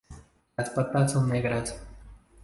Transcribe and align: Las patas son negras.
Las 0.57 0.71
patas 0.71 1.11
son 1.11 1.29
negras. 1.29 1.79